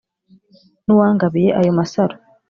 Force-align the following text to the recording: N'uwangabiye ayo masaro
N'uwangabiye 0.85 1.49
ayo 1.59 1.71
masaro 1.79 2.15